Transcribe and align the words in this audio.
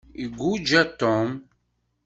Iguja 0.23 0.81
Tom. 0.97 1.27